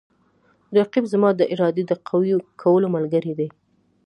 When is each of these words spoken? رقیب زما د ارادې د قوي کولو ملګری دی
رقیب 0.77 1.05
زما 1.13 1.29
د 1.35 1.41
ارادې 1.53 1.83
د 1.87 1.91
قوي 2.07 2.33
کولو 2.61 2.87
ملګری 2.95 3.33
دی 3.39 3.49